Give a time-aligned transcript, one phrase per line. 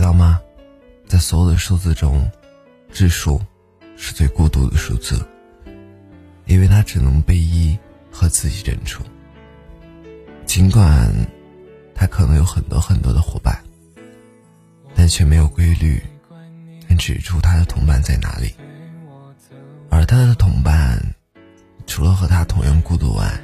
[0.00, 0.40] 知道吗？
[1.06, 2.26] 在所有的数字中，
[2.90, 3.38] 质数
[3.98, 5.22] 是最孤独的数字，
[6.46, 7.78] 因为它只能被一
[8.10, 9.04] 和自己认出。
[10.46, 11.06] 尽管
[11.94, 13.62] 它可能有很多很多的伙伴，
[14.94, 16.02] 但却没有规律
[16.88, 18.54] 能指出它的同伴在哪里。
[19.90, 20.98] 而他的同伴，
[21.86, 23.38] 除了和他同样孤独外，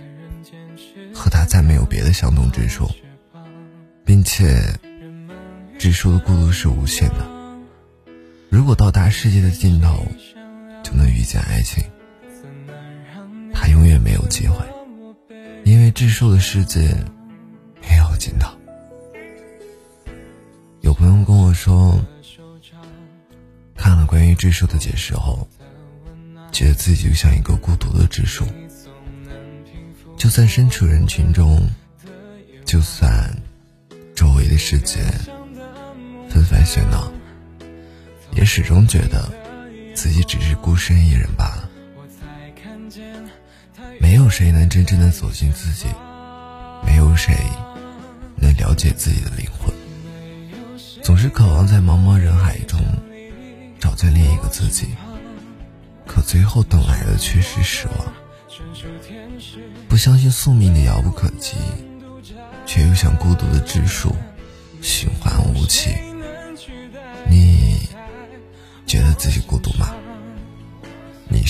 [1.12, 2.88] 和他再没有别的相同之处，
[4.06, 4.74] 并且。
[5.78, 7.26] 指数的孤独是无限的。
[8.48, 10.06] 如果到达世界的尽头，
[10.82, 11.84] 就能遇见爱情，
[13.52, 14.64] 他永远没有机会，
[15.64, 16.80] 因为智数的世界
[17.82, 18.50] 没有尽头。
[20.80, 22.00] 有朋友跟我说，
[23.76, 25.46] 看了关于智数的解释后，
[26.50, 28.44] 觉得自己就像一个孤独的智数，
[30.16, 31.60] 就算身处人群中，
[32.64, 33.30] 就算
[34.14, 35.04] 周围的世界。
[36.46, 37.12] 纷繁喧闹，
[38.32, 39.28] 也始终觉得
[39.94, 41.68] 自己只是孤身一人罢了。
[44.00, 45.86] 没有谁能真正的走进自己，
[46.86, 47.34] 没有谁
[48.36, 49.74] 能了解自己的灵魂。
[51.02, 52.80] 总是渴望在茫茫人海中
[53.80, 54.88] 找见另一个自己，
[56.06, 58.12] 可最后等来的却是失望。
[59.88, 61.56] 不相信宿命的遥不可及，
[62.64, 64.14] 却又像孤独的指数，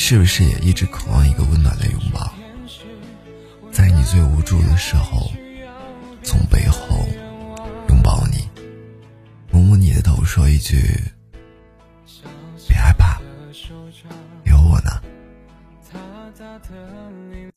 [0.09, 2.33] 是不是也一直渴望一个温暖的拥抱？
[3.73, 5.29] 在你最无助的时候
[6.23, 7.05] 从背后
[7.89, 8.49] 拥抱你
[9.51, 10.77] 摸摸你的头说一句
[12.69, 13.21] 别害怕
[14.45, 15.03] 有我呢。